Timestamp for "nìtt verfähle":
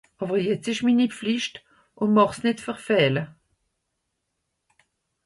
2.45-3.23